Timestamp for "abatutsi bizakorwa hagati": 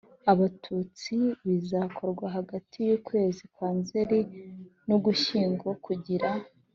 0.31-2.77